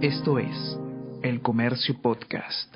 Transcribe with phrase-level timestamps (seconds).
[0.00, 0.78] Esto es
[1.24, 2.72] El Comercio Podcast.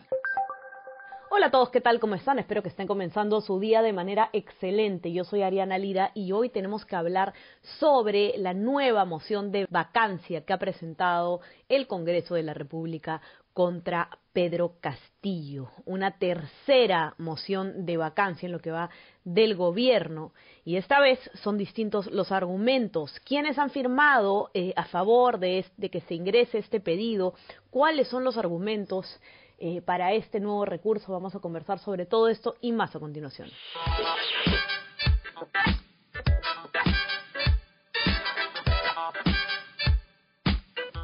[1.30, 2.00] Hola a todos, ¿qué tal?
[2.00, 2.40] ¿Cómo están?
[2.40, 5.12] Espero que estén comenzando su día de manera excelente.
[5.12, 7.32] Yo soy Ariana Lira y hoy tenemos que hablar
[7.78, 13.22] sobre la nueva moción de vacancia que ha presentado el Congreso de la República
[13.52, 18.90] contra Pedro Castillo, una tercera moción de vacancia en lo que va
[19.24, 20.32] del gobierno.
[20.64, 23.18] Y esta vez son distintos los argumentos.
[23.24, 27.34] ¿Quiénes han firmado eh, a favor de, de que se ingrese este pedido?
[27.70, 29.20] ¿Cuáles son los argumentos?
[29.64, 31.12] Eh, para este nuevo recurso.
[31.12, 33.48] Vamos a conversar sobre todo esto y más a continuación.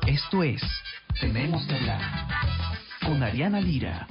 [0.08, 0.60] Esto es
[1.20, 2.37] Tenemos que hablar
[3.08, 4.06] con Ariana Lira.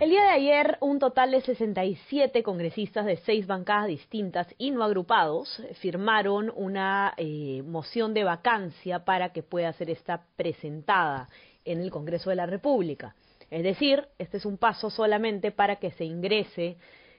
[0.00, 4.82] El día de ayer, un total de 67 congresistas de seis bancadas distintas y no
[4.82, 11.28] agrupados firmaron una eh, moción de vacancia para que pueda ser esta presentada
[11.66, 13.14] en el Congreso de la República.
[13.50, 16.78] Es decir, este es un paso solamente para que se ingrese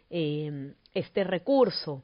[0.10, 2.02] eh, este recurso.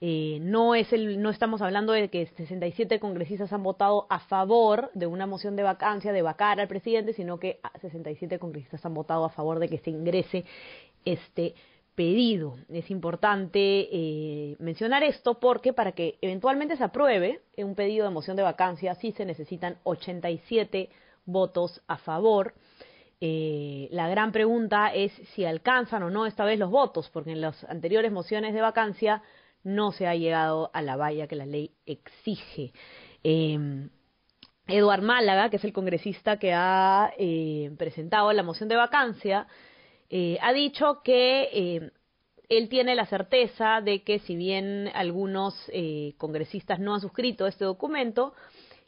[0.00, 4.90] Eh, no, es el, no estamos hablando de que 67 congresistas han votado a favor
[4.92, 9.24] de una moción de vacancia, de vacar al presidente, sino que 67 congresistas han votado
[9.24, 10.44] a favor de que se ingrese
[11.04, 11.54] este
[11.94, 12.56] pedido.
[12.68, 18.36] Es importante eh, mencionar esto porque para que eventualmente se apruebe un pedido de moción
[18.36, 20.90] de vacancia sí se necesitan 87
[21.24, 22.52] votos a favor.
[23.18, 27.40] Eh, la gran pregunta es si alcanzan o no esta vez los votos, porque en
[27.40, 29.22] las anteriores mociones de vacancia
[29.66, 32.72] no se ha llegado a la valla que la ley exige.
[33.22, 33.88] Eh,
[34.68, 39.46] Eduard Málaga, que es el congresista que ha eh, presentado la moción de vacancia,
[40.10, 41.90] eh, ha dicho que eh,
[42.48, 45.54] él tiene la certeza de que si bien algunos
[46.16, 48.34] congresistas no han suscrito este documento,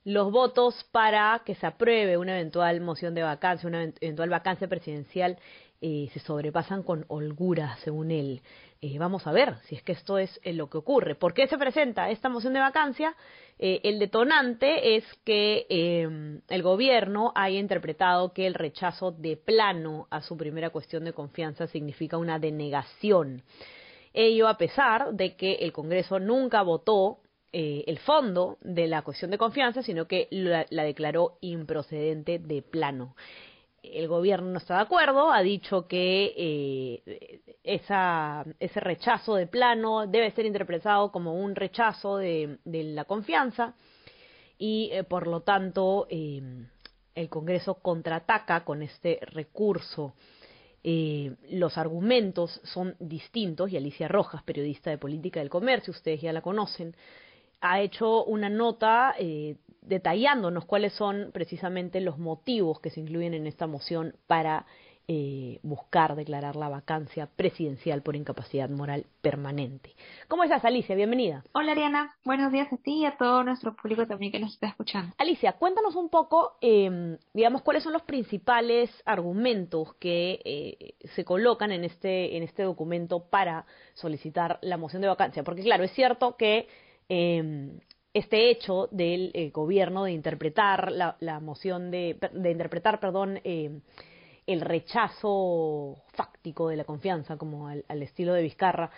[0.09, 5.37] los votos para que se apruebe una eventual moción de vacancia, una eventual vacancia presidencial,
[5.81, 8.41] se sobrepasan con holgura, según él.
[8.81, 11.15] Eh, vamos a ver si es que esto es eh, lo que ocurre.
[11.15, 13.15] ¿Por qué se presenta esta moción de vacancia?
[13.59, 20.07] Eh, el detonante es que em, el gobierno haya interpretado que el rechazo de plano
[20.11, 23.43] a su primera cuestión de confianza significa una denegación.
[24.15, 27.19] Ello a pesar de que el Congreso nunca votó
[27.53, 33.15] el fondo de la cuestión de confianza, sino que la declaró improcedente de plano
[33.83, 40.31] el gobierno no está de acuerdo, ha dicho que eh, ese rechazo de plano debe
[40.33, 43.75] ser interpretado como un rechazo de, la confianza
[44.59, 46.43] y eh, por lo tanto eh,
[47.15, 50.15] el Congreso contraataca con este recurso.
[50.85, 56.41] los argumentos son distintos y Alicia Rojas, periodista de política del comercio, ustedes ya la
[56.41, 56.95] conocen,
[57.61, 63.47] ha hecho una nota eh, detallándonos cuáles son precisamente los motivos que se incluyen en
[63.47, 64.67] esta moción para
[65.11, 69.95] eh, buscar declarar la vacancia presidencial por incapacidad moral permanente.
[70.29, 70.95] ¿Cómo estás, Alicia?
[70.95, 71.43] Bienvenida.
[71.53, 72.15] Hola, Ariana.
[72.27, 75.15] Buenos días a ti y a todo nuestro público también que nos está escuchando.
[75.17, 81.73] Alicia, cuéntanos un poco, eh, digamos, cuáles son los principales argumentos que eh, se colocan
[81.73, 83.65] en este, en este documento para
[83.95, 85.43] solicitar la moción de vacancia.
[85.43, 86.69] Porque, claro, es cierto que
[87.09, 87.79] eh,
[88.15, 93.81] este hecho del eh, gobierno de interpretar la, moción de, de, interpretar, perdón, eh,
[94.47, 98.91] el rechazo fáctico de la confianza, como al, al estilo de Vizcarra,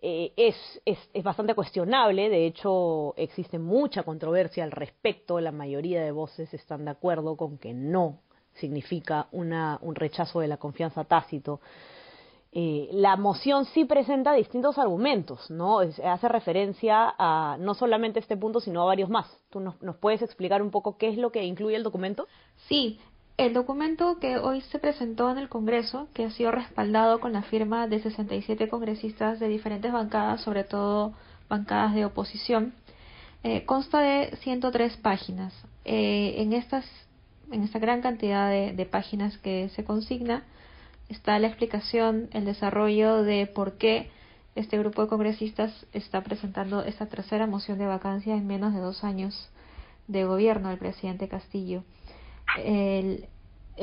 [0.00, 2.28] eh, es, es, es, bastante cuestionable.
[2.28, 5.40] De hecho, existe mucha controversia al respecto.
[5.40, 8.20] La mayoría de voces están de acuerdo con que no
[8.54, 11.60] significa una, un rechazo de la confianza tácito
[12.50, 15.80] eh, la moción sí presenta distintos argumentos, ¿no?
[15.80, 19.26] hace referencia a no solamente este punto, sino a varios más.
[19.50, 22.26] ¿Tú nos, puedes explicar un poco qué es lo que incluye el documento?
[22.68, 23.00] Sí,
[23.36, 27.42] el documento que hoy se presentó en el Congreso, que ha sido respaldado con la
[27.42, 31.12] firma de 67 congresistas de diferentes bancadas, sobre todo
[31.50, 32.72] bancadas de oposición,
[33.42, 35.52] eh, consta de 103 páginas.
[35.84, 36.86] Eh, en, estas,
[37.52, 40.44] en esta gran cantidad de páginas que se consigna,
[41.08, 44.10] está la explicación, el desarrollo de por qué
[44.54, 49.04] este grupo de congresistas está presentando esta tercera moción de vacancia en menos de dos
[49.04, 49.50] años
[50.08, 51.84] de gobierno del presidente Castillo.
[52.56, 53.26] El,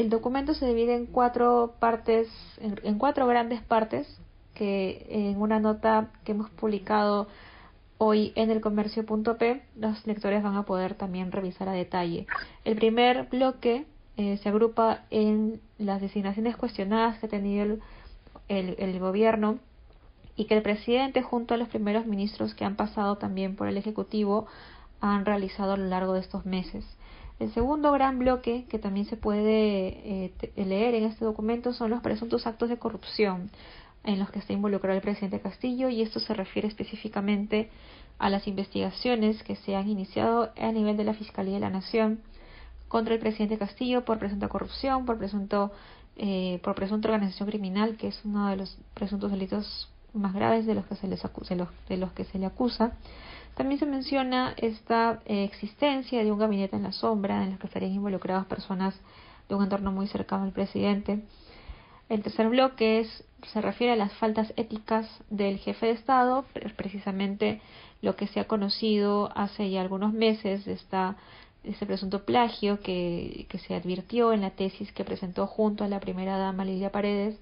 [0.09, 2.27] documento se divide en cuatro partes,
[2.59, 4.07] en, en, cuatro grandes partes,
[4.53, 7.27] que en una nota que hemos publicado
[7.97, 12.27] hoy en el comercio.p los lectores van a poder también revisar a detalle.
[12.65, 13.85] El primer bloque
[14.17, 17.77] eh, se agrupa en las designaciones cuestionadas que ha tenido
[18.47, 19.59] el, gobierno
[20.37, 23.77] y que el presidente junto a los primeros ministros que han pasado también por el
[23.77, 24.47] Ejecutivo
[25.01, 26.85] han realizado a lo largo de estos meses.
[27.39, 32.01] El segundo gran bloque que también se puede eh, leer en este documento son los
[32.01, 33.49] presuntos actos de corrupción
[34.05, 37.69] en los que está involucrado el presidente Castillo y esto se refiere específicamente
[38.17, 42.21] a las investigaciones que se han iniciado a nivel de la Fiscalía de la Nación
[42.87, 45.71] contra el presidente Castillo por presunta corrupción, por presunto
[46.17, 50.73] eh, por presunta organización criminal, que es uno de los presuntos delitos más graves de
[50.73, 51.55] los que se les acusa,
[51.89, 52.93] de los, que se le acusa.
[53.55, 57.67] También se menciona esta eh, existencia de un gabinete en la sombra en el que
[57.67, 58.95] estarían involucradas personas
[59.49, 61.21] de un entorno muy cercano al presidente.
[62.07, 66.45] El tercer bloque es, se refiere a las faltas éticas del jefe de Estado,
[66.77, 67.61] precisamente
[68.01, 71.17] lo que se ha conocido hace ya algunos meses, esta
[71.67, 75.99] ese presunto plagio que, que, se advirtió en la tesis que presentó junto a la
[75.99, 77.37] primera dama Lidia Paredes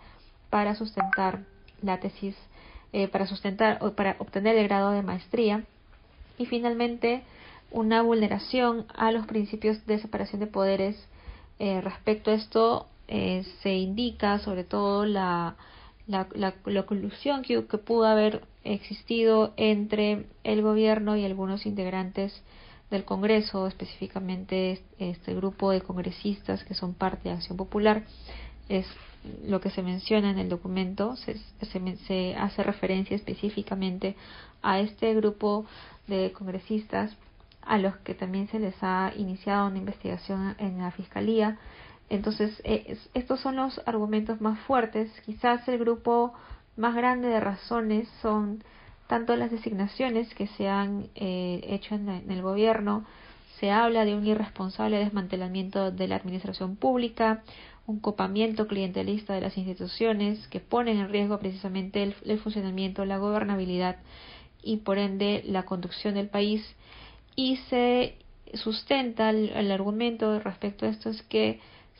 [0.49, 1.41] para sustentar
[1.81, 2.35] la tesis,
[2.93, 5.63] eh, para sustentar o para obtener el grado de maestría
[6.37, 7.23] y finalmente
[7.71, 11.07] una vulneración a los principios de separación de poderes.
[11.59, 15.55] Eh, respecto a esto eh, se indica sobre todo la,
[16.07, 22.41] la, la, la que, que pudo haber existido entre el gobierno y algunos integrantes
[22.93, 28.03] del Congreso, específicamente este grupo de congresistas que son parte de Acción Popular,
[28.69, 28.85] es
[29.43, 31.39] lo que se menciona en el documento, se,
[32.07, 34.15] se, hace referencia específicamente
[34.61, 35.65] a este grupo
[36.07, 37.15] de congresistas
[37.63, 41.57] a los que también se les ha iniciado una investigación en la Fiscalía.
[42.09, 45.09] Entonces, eh, estos son los argumentos más fuertes.
[45.25, 46.33] Quizás el grupo
[46.75, 48.63] más grande de razones son
[49.07, 53.05] tanto las designaciones que se han eh, hecho en, el gobierno,
[53.59, 57.43] se habla de un irresponsable desmantelamiento de la administración pública,
[57.85, 63.97] un copamiento clientelista de las instituciones que ponen en riesgo precisamente el, funcionamiento, la gobernabilidad
[64.61, 66.65] y por ende la conducción del país.
[67.35, 68.15] Y se
[68.53, 71.59] sustenta el argumento respecto a esto es que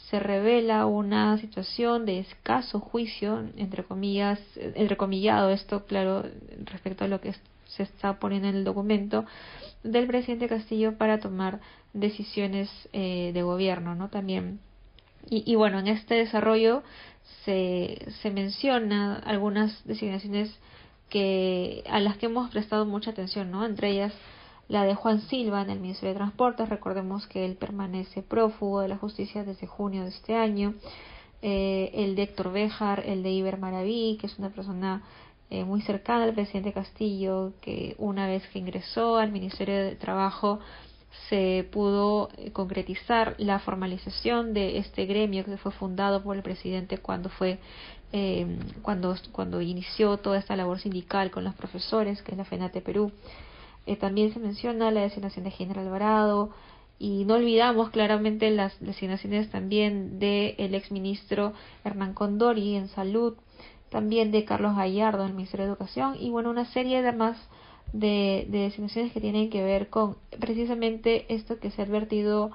[0.10, 6.24] se revela una situación de escaso juicio, entre comillas, entrecomillado esto, claro,
[6.66, 7.34] respecto a lo que
[7.68, 9.26] se está poniendo en el documento,
[9.84, 11.60] del presidente Castillo para tomar
[11.94, 14.10] decisiones eh, de gobierno, ¿no?
[14.10, 14.60] También.
[15.30, 16.84] Y, y, bueno, en este desarrollo
[17.46, 20.54] se, se menciona algunas designaciones
[21.10, 23.66] que a las que hemos prestado mucha atención, ¿no?
[23.66, 24.14] Entre ellas
[24.74, 28.88] la de Juan Silva en el Ministerio de Transportes, recordemos que él permanece prófugo de
[28.88, 30.74] la justicia desde junio de este año,
[31.44, 35.04] eh, el de Héctor Béjar, el de Iber Maraví, que es una persona
[35.52, 40.60] eh, muy cercana al presidente Castillo, que una vez que ingresó al Ministerio de Trabajo
[41.30, 46.98] se pudo eh, concretizar la formalización de este gremio que fue fundado por el presidente
[46.98, 47.60] cuando fue
[48.84, 53.12] cuando cuando inició toda esta labor sindical con los profesores que es la FENATE Perú
[53.86, 56.52] eh, también se menciona la designación de General Alvarado
[57.00, 61.54] y no olvidamos claramente las designaciones también del ex exministro
[61.84, 63.36] Hernán Condori en salud,
[63.90, 67.38] también de Carlos Gallardo en el Ministerio de Educación y bueno, una serie de más
[67.92, 72.52] de, designaciones que tienen que ver con precisamente esto que se ha advertido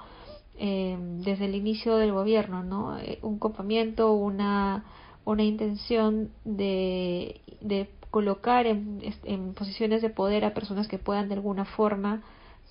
[0.57, 2.97] eh, desde el inicio del gobierno, ¿no?
[2.99, 4.83] Eh, un copamiento, una,
[5.25, 11.35] una intención de, de colocar en, en posiciones de poder a personas que puedan de
[11.35, 12.23] alguna forma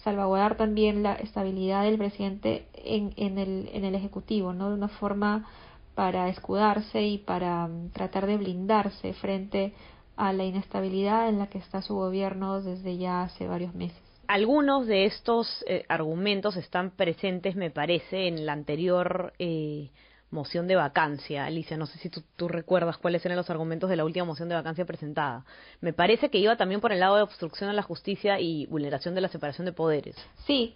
[0.03, 4.69] salvaguardar también la estabilidad del presidente en, en, el, en el Ejecutivo, ¿no?
[4.69, 5.47] De una forma
[5.95, 9.73] para escudarse y para mm, tratar de blindarse frente
[10.17, 13.99] a la inestabilidad en la que está su gobierno desde ya hace varios meses.
[14.29, 19.91] Algunos de estos eh, argumentos están presentes, me parece, en la anterior eh,
[20.31, 21.47] moción de vacancia.
[21.47, 24.55] Alicia, no sé si tú, recuerdas cuáles eran los argumentos de la última moción de
[24.55, 25.45] vacancia presentada.
[25.81, 29.15] Me parece que iba también por el lado de obstrucción a la justicia y vulneración
[29.15, 30.17] de la separación de poderes.
[30.47, 30.75] Sí,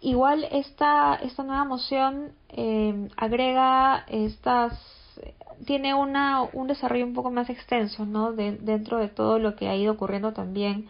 [0.00, 4.72] igual esta, esta nueva moción eh, agrega estas
[5.66, 8.32] tiene una, un desarrollo un poco más extenso, ¿no?
[8.32, 10.88] dentro de todo lo que ha ido ocurriendo también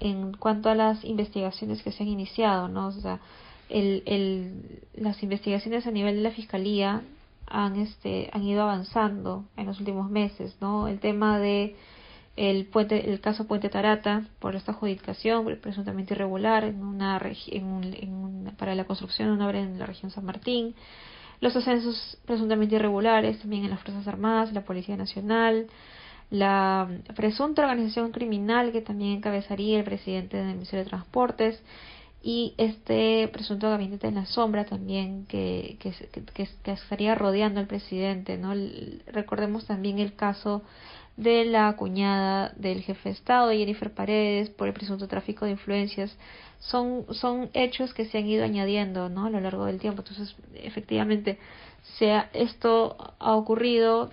[0.00, 2.88] en cuanto a las investigaciones que se han iniciado, ¿no?
[2.88, 3.20] O sea,
[3.68, 7.02] el, el, las investigaciones a nivel de la fiscalía
[7.46, 11.76] han este han ido avanzando en los últimos meses no el tema de
[12.36, 18.52] el puente el caso Puente Tarata por esta adjudicación presuntamente irregular en una en en
[18.58, 20.74] para la construcción de una obra en la región San Martín
[21.40, 25.66] los ascensos presuntamente irregulares también en las fuerzas armadas la policía nacional
[26.30, 31.62] la presunta organización criminal que también encabezaría el presidente del Ministerio de Transportes
[32.28, 35.94] y este presunto gabinete en la sombra también que, que,
[36.34, 38.36] que, estaría rodeando al presidente.
[38.36, 38.52] ¿no?
[39.06, 40.60] recordemos también el caso
[41.16, 46.14] de la cuñada del jefe de Estado, Jennifer Paredes, por el presunto tráfico de influencias.
[46.58, 49.24] Son, son hechos que se han ido añadiendo ¿no?
[49.24, 50.02] a lo largo del tiempo.
[50.02, 51.38] Entonces, efectivamente,
[51.98, 54.10] sea, esto ha ocurrido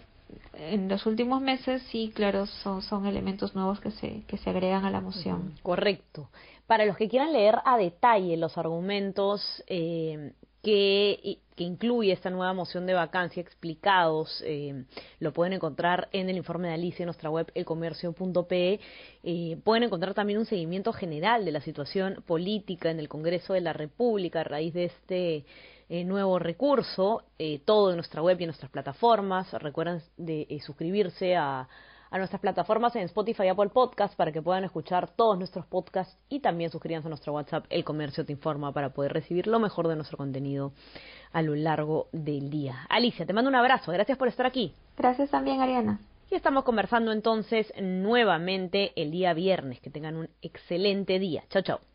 [0.53, 4.91] en los últimos meses, sí, claro, son, elementos nuevos que se, que se agregan a
[4.91, 5.53] la moción.
[5.61, 6.29] Correcto.
[6.67, 12.53] Para los que quieran leer a detalle los argumentos eh, que, que, incluye esta nueva
[12.53, 14.85] moción de vacancia explicados, eh,
[15.19, 18.79] lo pueden encontrar en el informe de Alicia en nuestra web elcomercio.pe.
[19.23, 23.61] Eh, pueden encontrar también un seguimiento general de la situación política en el Congreso de
[23.61, 25.45] la República a raíz de este
[25.89, 29.51] eh, nuevo recurso, eh, todo en nuestra web y en nuestras plataformas.
[29.53, 31.67] Recuerden de eh, suscribirse a,
[32.09, 36.17] a, nuestras plataformas en Spotify y Apple Podcast para que puedan escuchar todos nuestros podcasts
[36.29, 39.87] y también suscríbanse a nuestro WhatsApp El Comercio Te Informa para poder recibir lo mejor
[39.87, 40.73] de nuestro contenido
[41.33, 42.85] a lo largo del día.
[42.89, 43.91] Alicia, te mando un abrazo.
[43.91, 44.73] Gracias por estar aquí.
[44.97, 45.99] Gracias también, Ariana.
[46.31, 49.79] Y estamos conversando entonces nuevamente el día viernes.
[49.79, 51.43] Que tengan un excelente día.
[51.49, 51.94] Chao, chao.